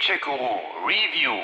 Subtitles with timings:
[0.00, 1.34] Gadget-Guru Review.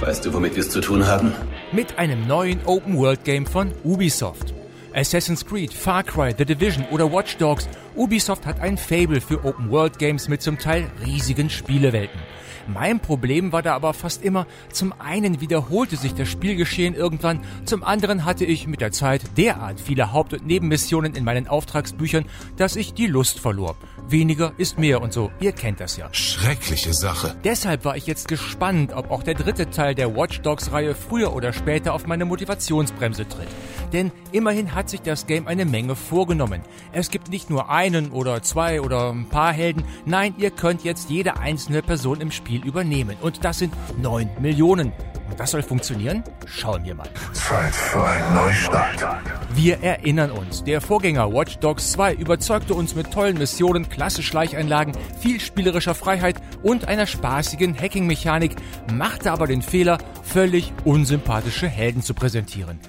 [0.00, 1.32] Weißt du, womit wir es zu tun haben?
[1.70, 4.54] Mit einem neuen Open-World-Game von Ubisoft.
[4.92, 10.28] Assassin's Creed, Far Cry, The Division oder Watch Dogs, Ubisoft hat ein Fable für Open-World-Games
[10.28, 12.18] mit zum Teil riesigen Spielewelten.
[12.66, 17.84] Mein Problem war da aber fast immer, zum einen wiederholte sich das Spielgeschehen irgendwann, zum
[17.84, 22.24] anderen hatte ich mit der Zeit derart viele Haupt- und Nebenmissionen in meinen Auftragsbüchern,
[22.56, 23.76] dass ich die Lust verlor.
[24.08, 26.08] Weniger ist mehr und so, ihr kennt das ja.
[26.12, 27.34] Schreckliche Sache.
[27.42, 31.34] Deshalb war ich jetzt gespannt, ob auch der dritte Teil der Watch Dogs Reihe früher
[31.34, 33.48] oder später auf meine Motivationsbremse tritt.
[33.92, 36.62] Denn immerhin hat sich das Game eine Menge vorgenommen.
[36.92, 41.10] Es gibt nicht nur einen oder zwei oder ein paar Helden, nein, ihr könnt jetzt
[41.10, 43.16] jede einzelne Person im Spiel übernehmen.
[43.20, 44.92] Und das sind neun Millionen.
[45.36, 46.24] Das soll funktionieren?
[46.46, 47.08] Schauen wir mal.
[47.32, 49.06] Zeit für einen Neustart.
[49.54, 54.94] Wir erinnern uns, der Vorgänger Watch Dogs 2 überzeugte uns mit tollen Missionen, klasse Schleicheinlagen,
[55.20, 58.56] viel spielerischer Freiheit und einer spaßigen Hacking-Mechanik,
[58.92, 62.80] machte aber den Fehler, völlig unsympathische Helden zu präsentieren.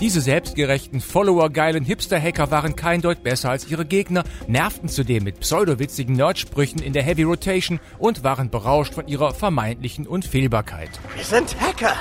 [0.00, 6.16] Diese selbstgerechten, followergeilen Hipster-Hacker waren kein Deut besser als ihre Gegner, nervten zudem mit pseudowitzigen
[6.16, 10.90] Nerdsprüchen in der Heavy Rotation und waren berauscht von ihrer vermeintlichen Unfehlbarkeit.
[11.14, 11.94] Wir sind Hacker.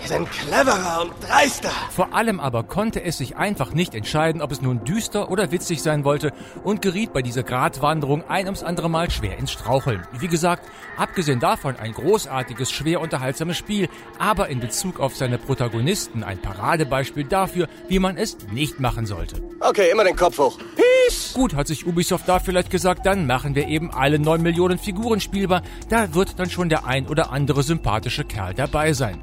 [0.00, 1.70] Wir sind cleverer und dreister.
[1.90, 5.82] Vor allem aber konnte es sich einfach nicht entscheiden, ob es nun düster oder witzig
[5.82, 6.32] sein wollte
[6.64, 10.06] und geriet bei dieser Gratwanderung ein ums andere Mal schwer ins Straucheln.
[10.18, 16.24] Wie gesagt, abgesehen davon ein großartiges, schwer unterhaltsames Spiel, aber in Bezug auf seine Protagonisten
[16.24, 19.42] ein Paradebeispiel dafür, wie man es nicht machen sollte.
[19.60, 20.58] Okay, immer den Kopf hoch.
[20.76, 21.34] Peace.
[21.34, 25.20] Gut, hat sich Ubisoft da vielleicht gesagt, dann machen wir eben alle 9 Millionen Figuren
[25.20, 29.20] spielbar, da wird dann schon der ein oder andere sympathische Kerl dabei sein.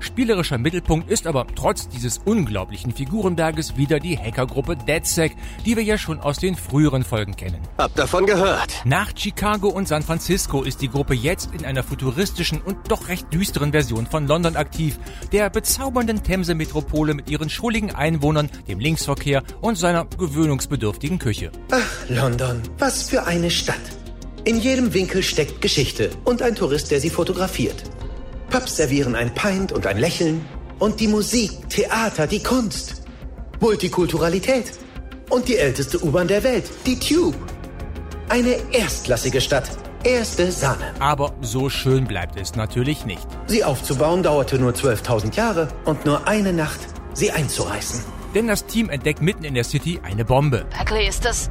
[0.00, 5.98] Spielerischer Mittelpunkt ist aber trotz dieses unglaublichen Figurenberges wieder die Hackergruppe DedSec, die wir ja
[5.98, 7.60] schon aus den früheren Folgen kennen.
[7.78, 8.82] Hab davon gehört.
[8.84, 13.32] Nach Chicago und San Francisco ist die Gruppe jetzt in einer futuristischen und doch recht
[13.32, 14.98] düsteren Version von London aktiv,
[15.32, 21.52] der bezaubernden Themse-Metropole mit ihren schulligen Einwohnern, dem Linksverkehr und seiner gewöhnungsbedürftigen Küche.
[21.70, 23.76] Ach, London, was für eine Stadt.
[24.44, 27.84] In jedem Winkel steckt Geschichte und ein Tourist, der sie fotografiert.
[28.50, 30.44] Pubs servieren ein Pint und ein Lächeln.
[30.80, 33.02] Und die Musik, Theater, die Kunst.
[33.60, 34.72] Multikulturalität.
[35.28, 37.36] Und die älteste U-Bahn der Welt, die Tube.
[38.28, 39.70] Eine erstklassige Stadt.
[40.02, 40.94] Erste Sahne.
[40.98, 43.26] Aber so schön bleibt es natürlich nicht.
[43.46, 46.80] Sie aufzubauen dauerte nur 12.000 Jahre und nur eine Nacht,
[47.12, 48.02] sie einzureißen.
[48.34, 50.64] Denn das Team entdeckt mitten in der City eine Bombe.
[50.70, 51.50] Berkeley, ist das...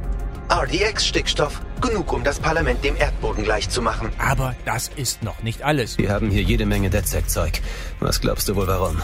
[0.50, 1.60] RDX-Stickstoff.
[1.80, 4.10] Genug, um das Parlament dem Erdboden gleichzumachen.
[4.18, 5.96] Aber das ist noch nicht alles.
[5.96, 7.60] Wir haben hier jede Menge DedSec-Zeug.
[8.00, 9.00] Was glaubst du wohl warum?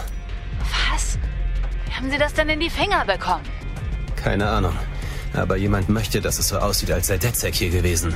[0.91, 1.19] Was?
[1.87, 3.45] Wie haben Sie das denn in die Finger bekommen?
[4.17, 4.77] Keine Ahnung.
[5.35, 8.13] Aber jemand möchte, dass es so aussieht, als sei DedSec hier gewesen.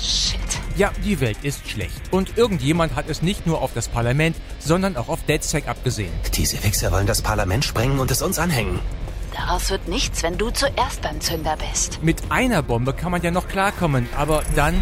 [0.00, 0.40] Shit.
[0.76, 2.00] Ja, die Welt ist schlecht.
[2.10, 6.12] Und irgendjemand hat es nicht nur auf das Parlament, sondern auch auf DedSec abgesehen.
[6.34, 8.80] Diese Wichser wollen das Parlament sprengen und es uns anhängen.
[9.36, 12.02] Daraus wird nichts, wenn du zuerst beim Zünder bist.
[12.02, 14.74] Mit einer Bombe kann man ja noch klarkommen, aber dann...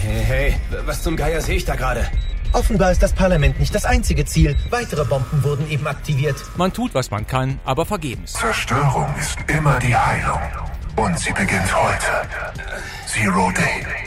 [0.00, 2.08] Hey, hey, was zum Geier sehe ich da gerade?
[2.52, 4.56] Offenbar ist das Parlament nicht das einzige Ziel.
[4.70, 6.36] Weitere Bomben wurden eben aktiviert.
[6.56, 8.34] Man tut, was man kann, aber vergebens.
[8.34, 10.40] Zerstörung ist immer die Heilung.
[10.94, 12.28] Und sie beginnt heute.
[13.06, 14.05] Zero Day.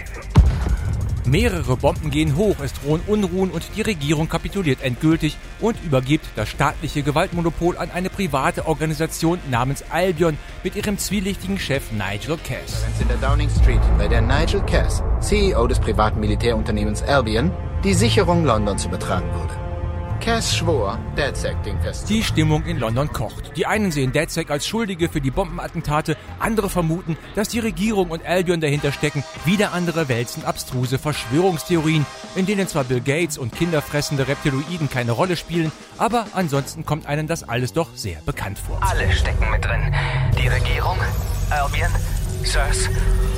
[1.30, 6.50] Mehrere Bomben gehen hoch, es drohen Unruhen und die Regierung kapituliert endgültig und übergibt das
[6.50, 12.84] staatliche Gewaltmonopol an eine private Organisation namens Albion mit ihrem zwielichtigen Chef Nigel Cass.
[13.00, 17.52] in der Downing Street, bei der Nigel Cass, CEO des privaten Militärunternehmens Albion,
[17.84, 19.59] die Sicherung London zu betragen würde.
[20.20, 22.10] Cass schwor, DedSec Ding fest.
[22.10, 23.56] Die Stimmung in London kocht.
[23.56, 28.26] Die einen sehen DedSec als Schuldige für die Bombenattentate, andere vermuten, dass die Regierung und
[28.26, 34.28] Albion dahinter stecken, wieder andere wälzen abstruse Verschwörungstheorien, in denen zwar Bill Gates und kinderfressende
[34.28, 38.80] Reptiloiden keine Rolle spielen, aber ansonsten kommt einem das alles doch sehr bekannt vor.
[38.82, 39.96] Alle stecken mit drin.
[40.38, 40.98] Die Regierung,
[41.50, 41.92] Albion,
[42.44, 42.90] Sirs,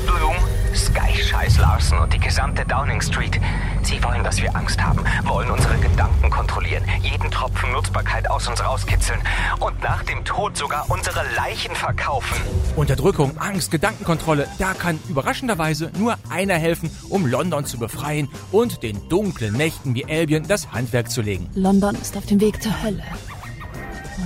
[0.08, 0.36] Bloom,
[0.76, 3.40] Sky Scheiß Larson und die gesamte Downing Street.
[3.84, 8.64] Sie wollen, dass wir Angst haben, wollen unsere Gedanken kontrollieren, jeden Tropfen Nutzbarkeit aus uns
[8.64, 9.20] rauskitzeln
[9.60, 12.36] und nach dem Tod sogar unsere Leichen verkaufen.
[12.76, 19.10] Unterdrückung, Angst, Gedankenkontrolle, da kann überraschenderweise nur einer helfen, um London zu befreien und den
[19.10, 21.50] dunklen Mächten wie Albion das Handwerk zu legen.
[21.56, 23.04] London ist auf dem Weg zur Hölle.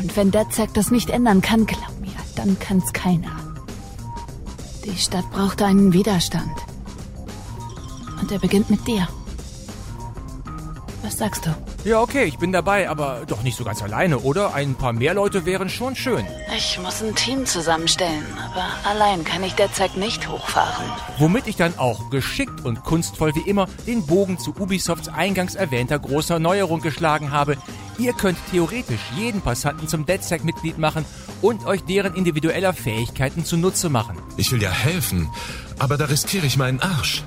[0.01, 3.44] Und wenn DedSec das nicht ändern kann, glaub mir, dann kann's keiner.
[4.85, 6.51] Die Stadt braucht einen Widerstand.
[8.21, 9.07] Und er beginnt mit dir.
[11.01, 11.55] Was sagst du?
[11.87, 14.55] Ja, okay, ich bin dabei, aber doch nicht so ganz alleine, oder?
[14.55, 16.25] Ein paar mehr Leute wären schon schön.
[16.55, 20.85] Ich muss ein Team zusammenstellen, aber allein kann ich derzeit nicht hochfahren.
[21.19, 25.99] Womit ich dann auch geschickt und kunstvoll wie immer den Bogen zu Ubisofts eingangs erwähnter
[25.99, 27.57] großer Neuerung geschlagen habe.
[27.97, 31.05] Ihr könnt theoretisch jeden Passanten zum DedSec-Mitglied machen
[31.41, 34.17] und euch deren individueller Fähigkeiten zunutze machen.
[34.37, 35.29] Ich will ja helfen,
[35.79, 37.23] aber da riskiere ich meinen Arsch.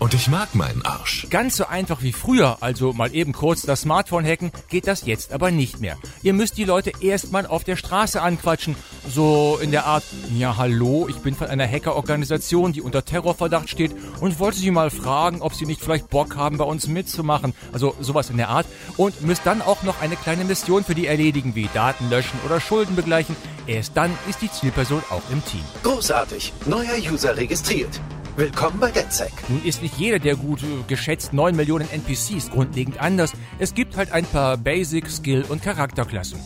[0.00, 1.26] Und ich mag meinen Arsch.
[1.28, 5.30] Ganz so einfach wie früher, also mal eben kurz das Smartphone hacken, geht das jetzt
[5.30, 5.98] aber nicht mehr.
[6.22, 8.76] Ihr müsst die Leute erstmal auf der Straße anquatschen.
[9.06, 10.02] So in der Art,
[10.34, 14.88] ja hallo, ich bin von einer Hackerorganisation, die unter Terrorverdacht steht und wollte Sie mal
[14.88, 17.52] fragen, ob Sie nicht vielleicht Bock haben, bei uns mitzumachen.
[17.74, 18.64] Also sowas in der Art.
[18.96, 22.58] Und müsst dann auch noch eine kleine Mission für die erledigen, wie Daten löschen oder
[22.58, 23.36] Schulden begleichen.
[23.66, 25.60] Erst dann ist die Zielperson auch im Team.
[25.82, 26.54] Großartig.
[26.64, 28.00] Neuer User registriert.
[28.36, 29.32] Willkommen bei DedSec.
[29.48, 33.32] Nun ist nicht jeder der gut äh, geschätzt 9 Millionen NPCs grundlegend anders.
[33.58, 36.38] Es gibt halt ein paar Basic, Skill und Charakterklassen.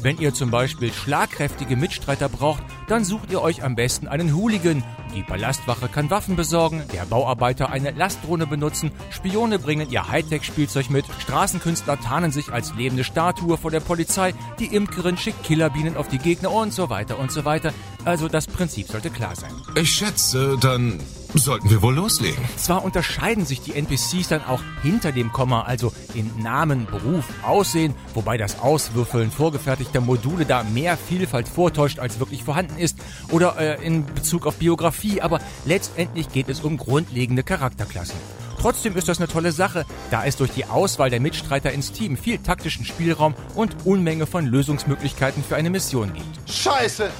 [0.00, 4.82] Wenn ihr zum Beispiel schlagkräftige Mitstreiter braucht, dann sucht ihr euch am besten einen Hooligan.
[5.14, 11.06] Die Ballastwache kann Waffen besorgen, der Bauarbeiter eine Lastdrohne benutzen, Spione bringen ihr Hightech-Spielzeug mit,
[11.20, 16.18] Straßenkünstler tarnen sich als lebende Statue vor der Polizei, die Imkerin schickt Killerbienen auf die
[16.18, 17.72] Gegner und so weiter und so weiter.
[18.04, 19.50] Also das Prinzip sollte klar sein.
[19.74, 21.00] Ich schätze, dann
[21.38, 22.42] sollten wir wohl loslegen.
[22.56, 27.94] Zwar unterscheiden sich die NPCs dann auch hinter dem Komma, also in Namen, Beruf, Aussehen,
[28.14, 32.96] wobei das Auswürfeln vorgefertigter Module da mehr Vielfalt vortäuscht, als wirklich vorhanden ist,
[33.30, 38.16] oder äh, in Bezug auf Biografie, aber letztendlich geht es um grundlegende Charakterklassen.
[38.58, 42.16] Trotzdem ist das eine tolle Sache, da es durch die Auswahl der Mitstreiter ins Team
[42.16, 46.50] viel taktischen Spielraum und Unmenge von Lösungsmöglichkeiten für eine Mission gibt.
[46.50, 47.10] Scheiße!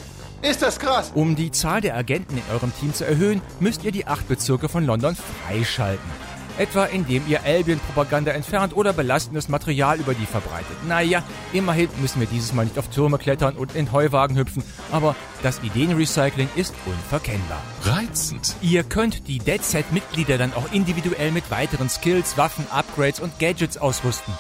[0.43, 1.13] Ist das krass?
[1.15, 4.69] Um die Zahl der Agenten in eurem Team zu erhöhen, müsst ihr die acht Bezirke
[4.69, 6.11] von London freischalten.
[6.59, 10.77] Etwa indem ihr Albion-Propaganda entfernt oder belastendes Material über die verbreitet.
[10.89, 11.23] Naja,
[11.53, 15.63] immerhin müssen wir dieses Mal nicht auf Türme klettern und in Heuwagen hüpfen, aber das
[15.63, 17.61] Ideenrecycling ist unverkennbar.
[17.85, 18.57] Reizend.
[18.63, 23.77] Ihr könnt die Dead Set-Mitglieder dann auch individuell mit weiteren Skills, Waffen, Upgrades und Gadgets
[23.77, 24.33] ausrüsten.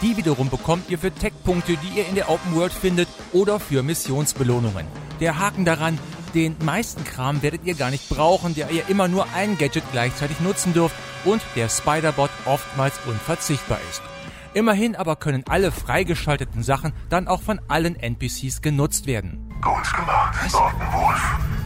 [0.00, 3.82] Die wiederum bekommt ihr für Tech-Punkte, die ihr in der Open World findet oder für
[3.82, 4.86] Missionsbelohnungen.
[5.20, 5.98] Der Haken daran,
[6.34, 10.40] den meisten Kram werdet ihr gar nicht brauchen, da ihr immer nur ein Gadget gleichzeitig
[10.40, 14.02] nutzen dürft und der Spider-Bot oftmals unverzichtbar ist.
[14.54, 19.52] Immerhin aber können alle freigeschalteten Sachen dann auch von allen NPCs genutzt werden.
[19.60, 21.63] Gut gemacht, Norton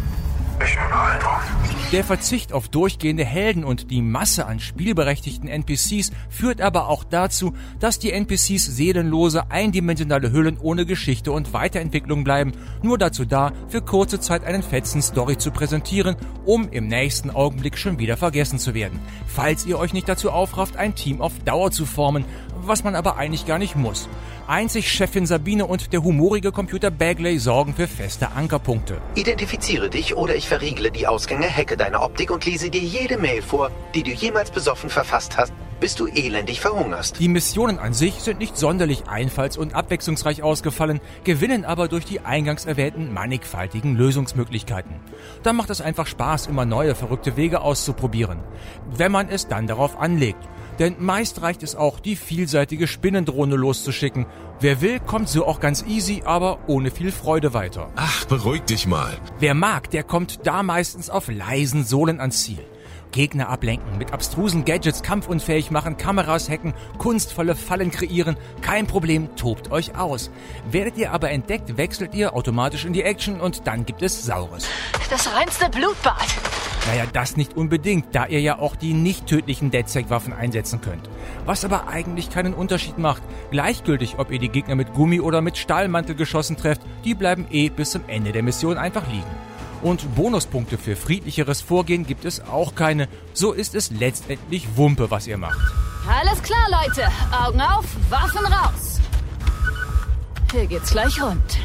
[1.91, 7.55] Der Verzicht auf durchgehende Helden und die Masse an spielberechtigten NPCs führt aber auch dazu,
[7.81, 12.53] dass die NPCs seelenlose, eindimensionale Hüllen ohne Geschichte und Weiterentwicklung bleiben,
[12.83, 17.79] nur dazu da, für kurze Zeit einen fetzen Story zu präsentieren, um im nächsten Augenblick
[17.79, 19.01] schon wieder vergessen zu werden.
[19.27, 22.27] Falls ihr euch nicht dazu aufrafft, ein Team auf Dauer zu formen,
[22.69, 24.09] was man aber eigentlich gar nicht muss.
[24.47, 29.01] Einzig Chefin Sabine und der humorige Computer Bagley sorgen für feste Ankerpunkte.
[29.15, 33.43] Identifiziere dich oder ich verriegle die Ausgänge, hacke deine Optik und lese dir jede Mail
[33.43, 37.19] vor, die du jemals besoffen verfasst hast, bis du elendig verhungerst.
[37.21, 42.21] Die Missionen an sich sind nicht sonderlich einfalls- und abwechslungsreich ausgefallen, gewinnen aber durch die
[42.21, 44.97] eingangs erwähnten mannigfaltigen Lösungsmöglichkeiten.
[45.43, 48.41] Da macht es einfach Spaß, immer neue verrückte Wege auszuprobieren,
[48.91, 50.43] wenn man es dann darauf anlegt.
[50.79, 54.27] Denn meist reicht es auch, die vielseitige Spinnendrohne loszuschicken.
[54.61, 57.91] Wer will, kommt so auch ganz easy, aber ohne viel Freude weiter.
[57.97, 59.17] Ach, beruhig dich mal.
[59.41, 62.65] Wer mag, der kommt da meistens auf leisen Sohlen ans Ziel.
[63.11, 69.71] Gegner ablenken, mit abstrusen Gadgets kampfunfähig machen, Kameras hacken, kunstvolle Fallen kreieren, kein Problem, tobt
[69.71, 70.31] euch aus.
[70.71, 74.67] Werdet ihr aber entdeckt, wechselt ihr automatisch in die Action und dann gibt es Saures.
[75.11, 76.27] Das reinste Blutbad.
[76.87, 81.09] Naja, das nicht unbedingt, da ihr ja auch die nicht tödlichen DedSec-Waffen einsetzen könnt.
[81.45, 83.23] Was aber eigentlich keinen Unterschied macht.
[83.51, 87.91] Gleichgültig, ob ihr die Gegner mit Gummi oder mit Stahlmantelgeschossen trefft, die bleiben eh bis
[87.91, 89.27] zum Ende der Mission einfach liegen.
[89.83, 93.09] Und Bonuspunkte für friedlicheres Vorgehen gibt es auch keine.
[93.33, 95.59] So ist es letztendlich Wumpe, was ihr macht.
[96.09, 97.07] Alles klar, Leute.
[97.31, 99.01] Augen auf, Waffen raus.
[100.53, 101.59] Hier geht's gleich rund.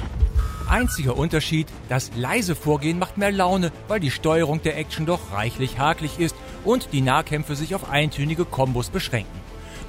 [0.74, 5.78] Einziger Unterschied, das leise Vorgehen macht mehr Laune, weil die Steuerung der Action doch reichlich
[5.78, 9.40] hakelig ist und die Nahkämpfe sich auf eintönige Kombos beschränken.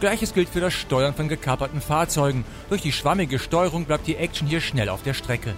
[0.01, 2.45] Gleiches gilt für das Steuern von gekaperten Fahrzeugen.
[2.69, 5.55] Durch die schwammige Steuerung bleibt die Action hier schnell auf der Strecke.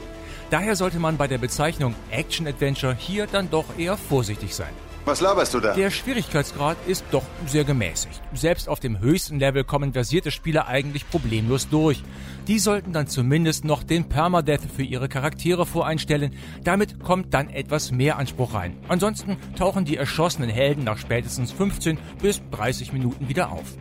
[0.51, 4.86] Daher sollte man bei der Bezeichnung Action Adventure hier dann doch eher vorsichtig sein.
[5.07, 5.73] Was laberst du da?
[5.73, 8.21] Der Schwierigkeitsgrad ist doch sehr gemäßigt.
[8.35, 12.03] Selbst auf dem höchsten Level kommen versierte Spieler eigentlich problemlos durch.
[12.49, 16.35] Die sollten dann zumindest noch den Permadeath für ihre Charaktere voreinstellen.
[16.65, 18.77] Damit kommt dann etwas mehr Anspruch rein.
[18.89, 23.77] Ansonsten tauchen die erschossenen Helden nach spätestens 15 bis 30 Minuten wieder auf.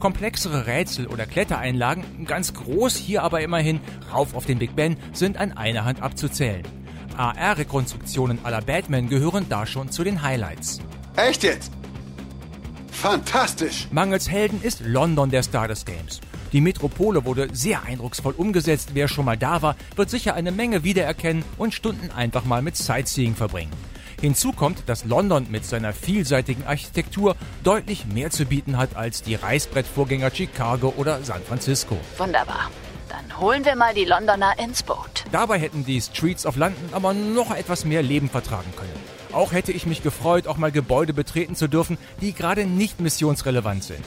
[0.00, 3.80] Komplexere Rätsel oder Klettereinlagen, ganz groß hier aber immerhin,
[4.12, 6.64] rauf auf den Big Ben, sind an einer Hand abzuzählen.
[7.16, 10.80] AR-Rekonstruktionen aller Batman gehören da schon zu den Highlights.
[11.16, 11.72] Echt jetzt?
[12.90, 13.88] Fantastisch!
[13.90, 16.20] Mangels Helden ist London der Star des Games.
[16.52, 18.90] Die Metropole wurde sehr eindrucksvoll umgesetzt.
[18.94, 22.76] Wer schon mal da war, wird sicher eine Menge wiedererkennen und Stunden einfach mal mit
[22.76, 23.72] Sightseeing verbringen.
[24.20, 29.34] Hinzu kommt, dass London mit seiner vielseitigen Architektur deutlich mehr zu bieten hat als die
[29.34, 31.98] Reißbrettvorgänger Chicago oder San Francisco.
[32.16, 32.70] Wunderbar.
[33.14, 35.24] Dann holen wir mal die Londoner ins Boot.
[35.30, 38.92] Dabei hätten die Streets of London aber noch etwas mehr Leben vertragen können.
[39.32, 43.84] Auch hätte ich mich gefreut, auch mal Gebäude betreten zu dürfen, die gerade nicht missionsrelevant
[43.84, 44.04] sind.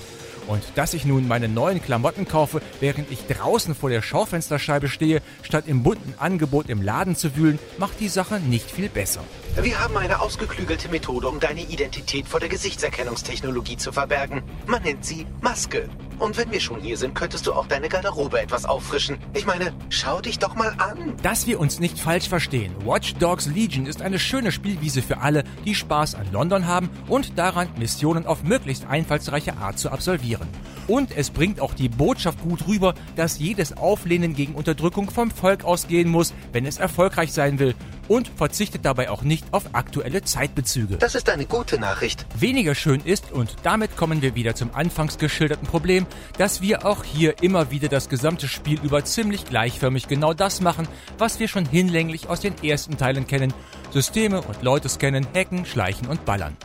[0.48, 5.22] Und dass ich nun meine neuen Klamotten kaufe, während ich draußen vor der Schaufensterscheibe stehe,
[5.42, 9.22] statt im bunten Angebot im Laden zu wühlen, macht die Sache nicht viel besser.
[9.62, 14.44] Wir haben eine ausgeklügelte Methode, um deine Identität vor der Gesichtserkennungstechnologie zu verbergen.
[14.66, 15.90] Man nennt sie Maske.
[16.20, 19.18] Und wenn wir schon hier sind, könntest du auch deine Garderobe etwas auffrischen.
[19.36, 21.16] Ich meine, schau dich doch mal an.
[21.22, 22.74] Dass wir uns nicht falsch verstehen.
[22.84, 27.38] Watch Dogs Legion ist eine schöne Spielwiese für alle, die Spaß an London haben und
[27.38, 30.48] daran, Missionen auf möglichst einfallsreiche Art zu absolvieren.
[30.88, 35.65] Und es bringt auch die Botschaft gut rüber, dass jedes Auflehnen gegen Unterdrückung vom Volk
[35.65, 37.75] ausgehen muss, wenn es erfolgreich sein will
[38.08, 40.98] und verzichtet dabei auch nicht auf aktuelle Zeitbezüge.
[40.98, 42.25] Das ist eine gute Nachricht.
[42.39, 46.06] Weniger schön ist, und damit kommen wir wieder zum anfangs geschilderten Problem,
[46.38, 50.88] dass wir auch hier immer wieder das gesamte Spiel über ziemlich gleichförmig genau das machen,
[51.17, 53.53] was wir schon hinlänglich aus den ersten Teilen kennen.
[53.91, 56.56] Systeme und Leute scannen, hacken, schleichen und ballern.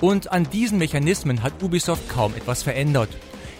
[0.00, 3.08] Und an diesen Mechanismen hat Ubisoft kaum etwas verändert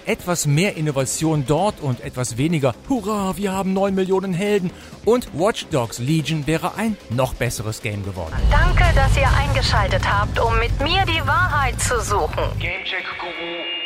[0.08, 4.70] etwas mehr Innovation dort und etwas weniger Hurra, wir haben 9 Millionen Helden
[5.04, 8.34] und Watch Dogs Legion wäre ein noch besseres Game geworden.
[8.50, 12.44] Danke, dass ihr eingeschaltet habt, um mit mir die Wahrheit zu suchen.
[12.58, 13.77] Gamecheck Guru